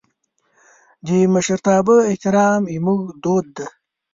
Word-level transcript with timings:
د 1.05 1.07
مشرتابه 1.33 1.95
احترام 2.09 2.61
زموږ 2.73 3.01
دود 3.23 3.45
دی. 3.55 3.65